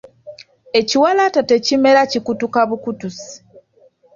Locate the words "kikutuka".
2.11-2.59